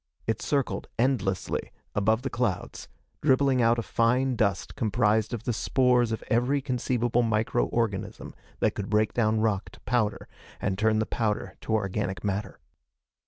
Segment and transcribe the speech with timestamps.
[0.25, 2.87] It circled endlessly above the clouds,
[3.21, 8.89] dribbling out a fine dust comprised of the spores of every conceivable microorganism that could
[8.89, 10.27] break down rock to powder
[10.59, 12.59] and turn the powder to organic matter.